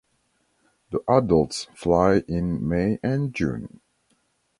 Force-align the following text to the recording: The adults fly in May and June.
The 0.89 1.03
adults 1.07 1.67
fly 1.75 2.23
in 2.27 2.67
May 2.67 2.97
and 3.03 3.35
June. 3.35 3.81